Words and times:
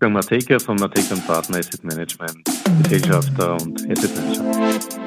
Wolfgang 0.00 0.14
Mateka 0.14 0.58
von 0.58 0.76
Mateka 0.76 1.14
Partner 1.26 1.58
Asset 1.58 1.84
Management, 1.84 2.42
Gesellschafter 2.84 3.56
und 3.56 3.82
Asset 3.90 4.10
Manager. 4.16 4.99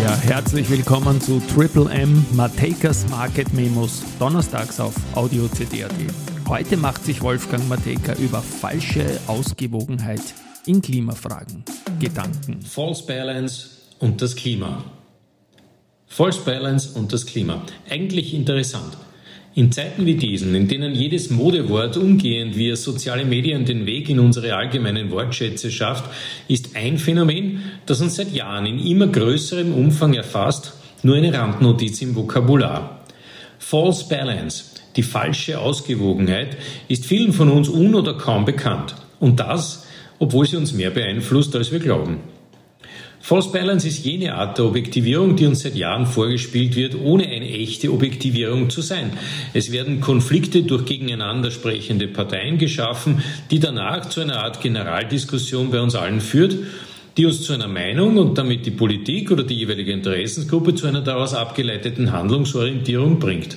Herzlich 0.00 0.70
willkommen 0.70 1.20
zu 1.20 1.40
Triple 1.54 1.90
M 1.90 2.24
Matekas 2.32 3.06
Market 3.08 3.52
Memos, 3.52 4.02
donnerstags 4.18 4.80
auf 4.80 4.94
Audio 5.14 5.48
CD.at. 5.48 5.92
Heute 6.48 6.76
macht 6.76 7.04
sich 7.04 7.20
Wolfgang 7.22 7.68
Mateka 7.68 8.14
über 8.14 8.40
falsche 8.40 9.20
Ausgewogenheit 9.26 10.22
in 10.66 10.80
Klimafragen 10.80 11.64
Gedanken. 11.98 12.62
False 12.62 13.04
Balance 13.06 13.68
und 13.98 14.22
das 14.22 14.34
Klima. 14.34 14.84
False 16.06 16.40
Balance 16.40 16.98
und 16.98 17.12
das 17.12 17.26
Klima. 17.26 17.62
Eigentlich 17.88 18.34
interessant. 18.34 18.96
In 19.54 19.70
Zeiten 19.70 20.06
wie 20.06 20.14
diesen, 20.14 20.54
in 20.54 20.66
denen 20.66 20.94
jedes 20.94 21.28
Modewort 21.28 21.98
umgehend 21.98 22.56
via 22.56 22.74
soziale 22.74 23.26
Medien 23.26 23.66
den 23.66 23.84
Weg 23.84 24.08
in 24.08 24.18
unsere 24.18 24.56
allgemeinen 24.56 25.10
Wortschätze 25.10 25.70
schafft, 25.70 26.04
ist 26.48 26.74
ein 26.74 26.96
Phänomen, 26.96 27.60
das 27.84 28.00
uns 28.00 28.16
seit 28.16 28.32
Jahren 28.32 28.64
in 28.64 28.78
immer 28.78 29.08
größerem 29.08 29.74
Umfang 29.74 30.14
erfasst, 30.14 30.72
nur 31.02 31.16
eine 31.16 31.34
Randnotiz 31.34 32.00
im 32.00 32.16
Vokabular. 32.16 33.04
False 33.58 34.08
Balance, 34.08 34.64
die 34.96 35.02
falsche 35.02 35.58
Ausgewogenheit, 35.58 36.56
ist 36.88 37.04
vielen 37.04 37.34
von 37.34 37.50
uns 37.50 37.68
un- 37.68 37.94
oder 37.94 38.14
kaum 38.14 38.46
bekannt. 38.46 38.94
Und 39.20 39.38
das, 39.38 39.86
obwohl 40.18 40.46
sie 40.46 40.56
uns 40.56 40.72
mehr 40.72 40.90
beeinflusst, 40.90 41.54
als 41.54 41.70
wir 41.70 41.78
glauben. 41.78 42.20
False 43.24 43.52
Balance 43.52 43.86
ist 43.86 44.04
jene 44.04 44.34
Art 44.34 44.58
der 44.58 44.64
Objektivierung, 44.64 45.36
die 45.36 45.46
uns 45.46 45.60
seit 45.60 45.76
Jahren 45.76 46.06
vorgespielt 46.06 46.74
wird, 46.74 46.96
ohne 46.96 47.28
eine 47.28 47.48
echte 47.48 47.92
Objektivierung 47.92 48.68
zu 48.68 48.82
sein. 48.82 49.12
Es 49.54 49.70
werden 49.70 50.00
Konflikte 50.00 50.64
durch 50.64 50.86
gegeneinander 50.86 51.52
sprechende 51.52 52.08
Parteien 52.08 52.58
geschaffen, 52.58 53.22
die 53.52 53.60
danach 53.60 54.08
zu 54.08 54.22
einer 54.22 54.42
Art 54.42 54.60
Generaldiskussion 54.60 55.70
bei 55.70 55.80
uns 55.80 55.94
allen 55.94 56.20
führt, 56.20 56.56
die 57.16 57.24
uns 57.24 57.42
zu 57.42 57.52
einer 57.52 57.68
Meinung 57.68 58.18
und 58.18 58.36
damit 58.36 58.66
die 58.66 58.72
Politik 58.72 59.30
oder 59.30 59.44
die 59.44 59.54
jeweilige 59.54 59.92
Interessensgruppe 59.92 60.74
zu 60.74 60.88
einer 60.88 61.02
daraus 61.02 61.32
abgeleiteten 61.32 62.10
Handlungsorientierung 62.10 63.20
bringt. 63.20 63.56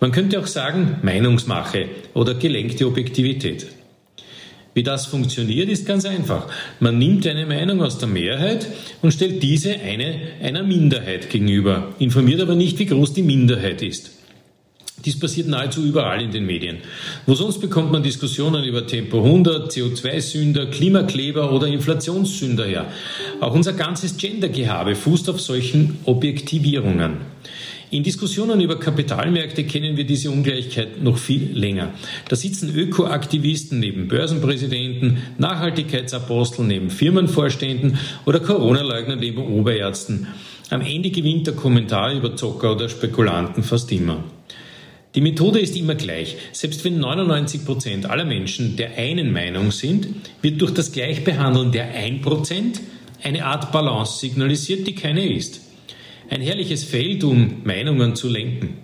Man 0.00 0.12
könnte 0.12 0.38
auch 0.38 0.46
sagen 0.46 0.98
Meinungsmache 1.00 1.88
oder 2.12 2.34
gelenkte 2.34 2.86
Objektivität. 2.86 3.68
Wie 4.76 4.82
das 4.82 5.06
funktioniert, 5.06 5.70
ist 5.70 5.86
ganz 5.86 6.04
einfach. 6.04 6.48
Man 6.80 6.98
nimmt 6.98 7.26
eine 7.26 7.46
Meinung 7.46 7.82
aus 7.82 7.96
der 7.96 8.08
Mehrheit 8.08 8.66
und 9.00 9.10
stellt 9.10 9.42
diese 9.42 9.70
eine 9.80 10.32
einer 10.42 10.62
Minderheit 10.64 11.30
gegenüber, 11.30 11.94
informiert 11.98 12.42
aber 12.42 12.54
nicht, 12.54 12.78
wie 12.78 12.84
groß 12.84 13.14
die 13.14 13.22
Minderheit 13.22 13.80
ist. 13.80 14.10
Dies 15.02 15.18
passiert 15.18 15.48
nahezu 15.48 15.82
überall 15.82 16.20
in 16.20 16.30
den 16.30 16.44
Medien. 16.44 16.76
Wo 17.24 17.34
sonst 17.34 17.62
bekommt 17.62 17.90
man 17.90 18.02
Diskussionen 18.02 18.64
über 18.64 18.86
Tempo 18.86 19.24
100, 19.24 19.72
CO2-Sünder, 19.72 20.66
Klimakleber 20.66 21.52
oder 21.52 21.68
Inflationssünder 21.68 22.66
her. 22.66 22.92
Auch 23.40 23.54
unser 23.54 23.72
ganzes 23.72 24.18
Gendergehabe 24.18 24.94
fußt 24.94 25.30
auf 25.30 25.40
solchen 25.40 26.00
Objektivierungen. 26.04 27.16
In 27.96 28.02
Diskussionen 28.02 28.60
über 28.60 28.78
Kapitalmärkte 28.78 29.64
kennen 29.64 29.96
wir 29.96 30.04
diese 30.04 30.30
Ungleichheit 30.30 31.02
noch 31.02 31.16
viel 31.16 31.52
länger. 31.54 31.94
Da 32.28 32.36
sitzen 32.36 32.68
Ökoaktivisten 32.76 33.80
neben 33.80 34.06
Börsenpräsidenten, 34.06 35.16
Nachhaltigkeitsaposteln 35.38 36.68
neben 36.68 36.90
Firmenvorständen 36.90 37.96
oder 38.26 38.40
Corona-Leugner 38.40 39.16
neben 39.16 39.38
Oberärzten. 39.38 40.26
Am 40.68 40.82
Ende 40.82 41.08
gewinnt 41.08 41.46
der 41.46 41.54
Kommentar 41.54 42.12
über 42.12 42.36
Zocker 42.36 42.72
oder 42.72 42.90
Spekulanten 42.90 43.62
fast 43.62 43.90
immer. 43.90 44.22
Die 45.14 45.22
Methode 45.22 45.60
ist 45.60 45.74
immer 45.74 45.94
gleich. 45.94 46.36
Selbst 46.52 46.84
wenn 46.84 46.98
99 46.98 47.64
Prozent 47.64 48.10
aller 48.10 48.26
Menschen 48.26 48.76
der 48.76 48.98
einen 48.98 49.32
Meinung 49.32 49.70
sind, 49.70 50.08
wird 50.42 50.60
durch 50.60 50.74
das 50.74 50.92
Gleichbehandeln 50.92 51.72
der 51.72 51.94
1 51.94 52.20
Prozent 52.20 52.78
eine 53.22 53.46
Art 53.46 53.72
Balance 53.72 54.18
signalisiert, 54.18 54.86
die 54.86 54.94
keine 54.94 55.26
ist. 55.26 55.65
Ein 56.28 56.40
herrliches 56.40 56.82
Feld, 56.82 57.22
um 57.22 57.62
Meinungen 57.64 58.16
zu 58.16 58.28
lenken. 58.28 58.78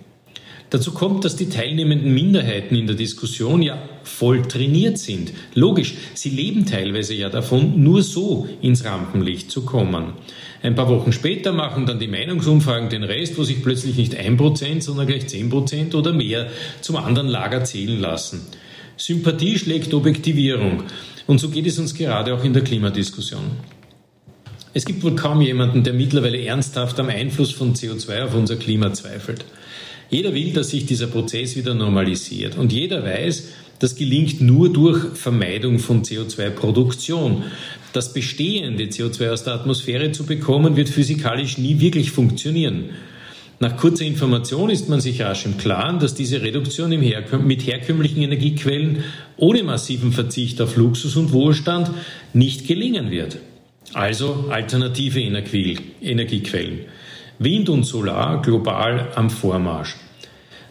Dazu 0.69 0.91
kommt, 0.91 1.23
dass 1.23 1.35
die 1.35 1.49
teilnehmenden 1.49 2.13
Minderheiten 2.13 2.75
in 2.75 2.87
der 2.87 2.95
Diskussion 2.95 3.61
ja 3.61 3.77
voll 4.03 4.41
trainiert 4.43 4.97
sind. 4.97 5.31
Logisch, 5.53 5.93
sie 6.15 6.29
leben 6.29 6.65
teilweise 6.65 7.13
ja 7.13 7.29
davon, 7.29 7.83
nur 7.83 8.01
so 8.01 8.47
ins 8.61 8.83
Rampenlicht 8.83 9.51
zu 9.51 9.65
kommen. 9.65 10.13
Ein 10.63 10.73
paar 10.73 10.89
Wochen 10.89 11.11
später 11.11 11.51
machen 11.51 11.85
dann 11.85 11.99
die 11.99 12.07
Meinungsumfragen 12.07 12.89
den 12.89 13.03
Rest, 13.03 13.37
wo 13.37 13.43
sich 13.43 13.61
plötzlich 13.61 13.97
nicht 13.97 14.15
ein 14.15 14.37
Prozent, 14.37 14.81
sondern 14.81 15.05
gleich 15.05 15.27
zehn 15.27 15.49
Prozent 15.49 15.93
oder 15.93 16.11
mehr 16.11 16.49
zum 16.81 16.95
anderen 16.95 17.27
Lager 17.27 17.63
zählen 17.65 17.99
lassen. 17.99 18.41
Sympathie 18.97 19.59
schlägt 19.59 19.93
Objektivierung. 19.93 20.83
Und 21.27 21.39
so 21.39 21.49
geht 21.49 21.67
es 21.67 21.77
uns 21.77 21.93
gerade 21.93 22.33
auch 22.33 22.43
in 22.43 22.53
der 22.53 22.63
Klimadiskussion. 22.63 23.51
Es 24.75 24.85
gibt 24.85 25.03
wohl 25.03 25.15
kaum 25.15 25.41
jemanden, 25.41 25.83
der 25.83 25.93
mittlerweile 25.93 26.43
ernsthaft 26.43 26.99
am 26.99 27.09
Einfluss 27.09 27.51
von 27.51 27.75
CO2 27.75 28.23
auf 28.23 28.33
unser 28.33 28.55
Klima 28.55 28.91
zweifelt. 28.91 29.45
Jeder 30.09 30.33
will, 30.33 30.51
dass 30.51 30.71
sich 30.71 30.87
dieser 30.87 31.07
Prozess 31.07 31.55
wieder 31.55 31.75
normalisiert. 31.75 32.57
Und 32.57 32.73
jeder 32.73 33.03
weiß, 33.03 33.49
das 33.77 33.95
gelingt 33.95 34.41
nur 34.41 34.73
durch 34.73 35.15
Vermeidung 35.15 35.77
von 35.77 36.03
CO2-Produktion. 36.03 37.43
Das 37.93 38.13
bestehende 38.13 38.85
CO2 38.85 39.31
aus 39.31 39.43
der 39.43 39.53
Atmosphäre 39.53 40.11
zu 40.11 40.25
bekommen, 40.25 40.75
wird 40.75 40.89
physikalisch 40.89 41.59
nie 41.59 41.79
wirklich 41.79 42.09
funktionieren. 42.09 42.89
Nach 43.59 43.77
kurzer 43.77 44.05
Information 44.05 44.71
ist 44.71 44.89
man 44.89 45.01
sich 45.01 45.21
rasch 45.21 45.45
im 45.45 45.57
Klaren, 45.57 45.99
dass 45.99 46.15
diese 46.15 46.41
Reduktion 46.41 46.89
mit 46.89 47.67
herkömmlichen 47.67 48.23
Energiequellen 48.23 49.03
ohne 49.37 49.61
massiven 49.61 50.11
Verzicht 50.11 50.59
auf 50.61 50.75
Luxus 50.77 51.15
und 51.15 51.31
Wohlstand 51.31 51.91
nicht 52.33 52.67
gelingen 52.67 53.11
wird. 53.11 53.37
Also 53.93 54.45
alternative 54.49 55.19
Energiequellen. 55.19 56.79
Wind 57.39 57.69
und 57.69 57.83
Solar 57.83 58.41
global 58.41 59.11
am 59.15 59.29
Vormarsch. 59.29 59.95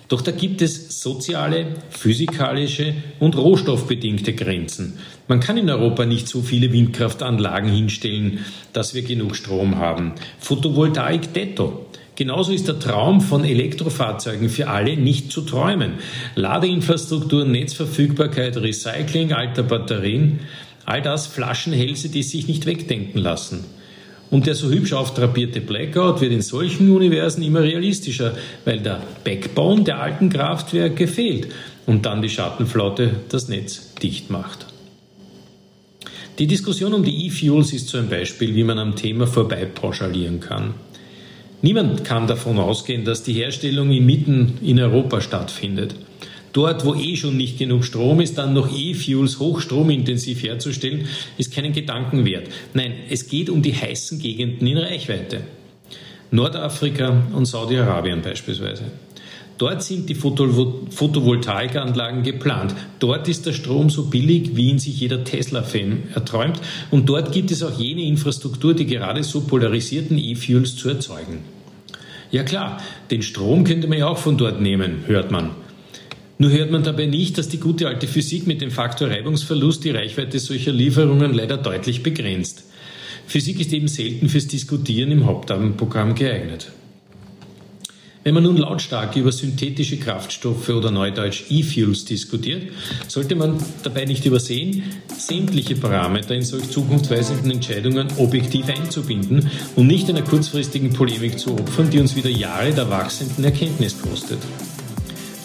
Doch 0.08 0.20
da 0.20 0.30
gibt 0.30 0.60
es 0.60 1.00
soziale, 1.00 1.66
physikalische 1.88 2.94
und 3.18 3.36
rohstoffbedingte 3.36 4.34
Grenzen. 4.34 4.98
Man 5.26 5.40
kann 5.40 5.56
in 5.56 5.70
Europa 5.70 6.04
nicht 6.04 6.28
so 6.28 6.42
viele 6.42 6.70
Windkraftanlagen 6.70 7.70
hinstellen, 7.70 8.40
dass 8.74 8.94
wir 8.94 9.02
genug 9.02 9.36
Strom 9.36 9.76
haben. 9.76 10.12
Photovoltaik 10.38 11.32
detto. 11.32 11.86
Genauso 12.14 12.52
ist 12.52 12.68
der 12.68 12.78
Traum 12.78 13.22
von 13.22 13.42
Elektrofahrzeugen 13.42 14.50
für 14.50 14.68
alle 14.68 14.98
nicht 14.98 15.32
zu 15.32 15.40
träumen. 15.40 15.94
Ladeinfrastruktur, 16.34 17.46
Netzverfügbarkeit, 17.46 18.58
Recycling 18.58 19.32
alter 19.32 19.62
Batterien. 19.62 20.40
All 20.84 21.02
das 21.02 21.26
Flaschenhälse, 21.26 22.08
die 22.08 22.22
sich 22.22 22.48
nicht 22.48 22.66
wegdenken 22.66 23.18
lassen. 23.18 23.64
Und 24.30 24.46
der 24.46 24.54
so 24.54 24.70
hübsch 24.70 24.94
auftrapierte 24.94 25.60
Blackout 25.60 26.20
wird 26.20 26.32
in 26.32 26.40
solchen 26.40 26.90
Universen 26.90 27.42
immer 27.42 27.62
realistischer, 27.62 28.34
weil 28.64 28.80
der 28.80 29.02
Backbone 29.24 29.84
der 29.84 30.00
alten 30.00 30.30
Kraftwerke 30.30 31.06
fehlt 31.06 31.48
und 31.86 32.06
dann 32.06 32.22
die 32.22 32.30
Schattenflotte 32.30 33.10
das 33.28 33.48
Netz 33.48 33.94
dicht 34.02 34.30
macht. 34.30 34.66
Die 36.38 36.46
Diskussion 36.46 36.94
um 36.94 37.04
die 37.04 37.26
E-Fuels 37.26 37.74
ist 37.74 37.88
so 37.88 37.98
ein 37.98 38.08
Beispiel, 38.08 38.54
wie 38.54 38.64
man 38.64 38.78
am 38.78 38.96
Thema 38.96 39.26
vorbei 39.26 39.66
pauschalieren 39.66 40.40
kann. 40.40 40.74
Niemand 41.60 42.04
kann 42.04 42.26
davon 42.26 42.58
ausgehen, 42.58 43.04
dass 43.04 43.22
die 43.22 43.34
Herstellung 43.34 43.90
inmitten 43.90 44.58
in 44.62 44.80
Europa 44.80 45.20
stattfindet 45.20 45.94
dort, 46.52 46.84
wo 46.84 46.94
eh 46.94 47.16
schon 47.16 47.36
nicht 47.36 47.58
genug 47.58 47.84
Strom 47.84 48.20
ist, 48.20 48.38
dann 48.38 48.54
noch 48.54 48.76
E-Fuels 48.76 49.38
hochstromintensiv 49.38 50.42
herzustellen, 50.42 51.06
ist 51.38 51.54
keinen 51.54 51.72
Gedanken 51.72 52.24
wert. 52.24 52.48
Nein, 52.74 52.94
es 53.10 53.28
geht 53.28 53.50
um 53.50 53.62
die 53.62 53.74
heißen 53.74 54.18
Gegenden 54.18 54.66
in 54.66 54.78
Reichweite. 54.78 55.42
Nordafrika 56.30 57.24
und 57.34 57.46
Saudi-Arabien 57.46 58.22
beispielsweise. 58.22 58.84
Dort 59.58 59.82
sind 59.82 60.08
die 60.08 60.14
Photovoltaikanlagen 60.14 62.22
geplant. 62.22 62.74
Dort 62.98 63.28
ist 63.28 63.44
der 63.46 63.52
Strom 63.52 63.90
so 63.90 64.06
billig, 64.06 64.56
wie 64.56 64.70
ihn 64.70 64.78
sich 64.78 64.98
jeder 64.98 65.24
Tesla-Fan 65.24 66.04
erträumt. 66.14 66.58
Und 66.90 67.06
dort 67.08 67.32
gibt 67.32 67.50
es 67.50 67.62
auch 67.62 67.78
jene 67.78 68.02
Infrastruktur, 68.02 68.74
die 68.74 68.86
gerade 68.86 69.22
so 69.22 69.42
polarisierten 69.42 70.18
E-Fuels 70.18 70.76
zu 70.76 70.88
erzeugen. 70.88 71.40
Ja 72.32 72.42
klar, 72.44 72.80
den 73.10 73.22
Strom 73.22 73.64
könnte 73.64 73.88
man 73.88 73.98
ja 73.98 74.08
auch 74.08 74.18
von 74.18 74.38
dort 74.38 74.60
nehmen, 74.60 75.04
hört 75.06 75.30
man. 75.30 75.50
Nur 76.38 76.50
hört 76.50 76.70
man 76.70 76.82
dabei 76.82 77.06
nicht, 77.06 77.38
dass 77.38 77.48
die 77.48 77.60
gute 77.60 77.88
alte 77.88 78.06
Physik 78.08 78.46
mit 78.46 78.60
dem 78.60 78.70
Faktor 78.70 79.08
Reibungsverlust 79.08 79.84
die 79.84 79.90
Reichweite 79.90 80.38
solcher 80.38 80.72
Lieferungen 80.72 81.34
leider 81.34 81.56
deutlich 81.56 82.02
begrenzt. 82.02 82.64
Physik 83.26 83.60
ist 83.60 83.72
eben 83.72 83.88
selten 83.88 84.28
fürs 84.28 84.48
Diskutieren 84.48 85.12
im 85.12 85.26
Hauptabendprogramm 85.26 86.14
geeignet. 86.14 86.72
Wenn 88.24 88.34
man 88.34 88.44
nun 88.44 88.56
lautstark 88.56 89.16
über 89.16 89.32
synthetische 89.32 89.96
Kraftstoffe 89.96 90.68
oder 90.68 90.92
neudeutsch 90.92 91.44
E-Fuels 91.50 92.04
diskutiert, 92.04 92.70
sollte 93.08 93.34
man 93.34 93.56
dabei 93.82 94.04
nicht 94.04 94.24
übersehen, 94.24 94.84
sämtliche 95.16 95.74
Parameter 95.74 96.34
in 96.34 96.42
solch 96.42 96.70
zukunftsweisenden 96.70 97.50
Entscheidungen 97.50 98.06
objektiv 98.18 98.68
einzubinden 98.68 99.50
und 99.74 99.88
nicht 99.88 100.08
einer 100.08 100.22
kurzfristigen 100.22 100.92
Polemik 100.92 101.36
zu 101.36 101.54
opfern, 101.54 101.90
die 101.90 101.98
uns 101.98 102.14
wieder 102.14 102.30
Jahre 102.30 102.72
der 102.72 102.88
wachsenden 102.90 103.44
Erkenntnis 103.44 104.00
kostet. 104.00 104.38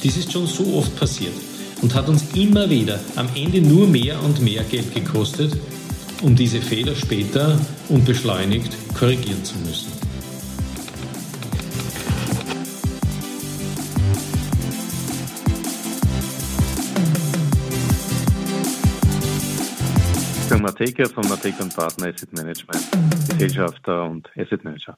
Dies 0.04 0.18
ist 0.18 0.32
schon 0.32 0.48
so 0.48 0.78
oft 0.78 0.96
passiert 0.98 1.34
und 1.82 1.94
hat 1.94 2.08
uns 2.08 2.24
immer 2.36 2.70
wieder 2.70 3.00
am 3.16 3.28
Ende 3.36 3.62
nur 3.62 3.88
mehr 3.88 4.22
und 4.24 4.42
mehr 4.42 4.64
Geld 4.64 4.94
gekostet, 4.94 5.56
um 6.22 6.36
diese 6.36 6.62
Fehler 6.62 6.96
später 6.96 7.60
unbeschleunigt 7.90 8.72
korrigieren 8.94 9.44
zu 9.44 9.58
müssen. 9.60 9.98
Wolfgang 20.58 20.80
Mateka 20.80 21.10
von 21.10 21.28
Mateka 21.28 21.66
Partner 21.76 22.08
Asset 22.08 22.34
Management, 22.34 22.88
Gesellschafter 23.30 24.06
und 24.06 24.28
Asset 24.38 24.64
Manager. 24.64 24.98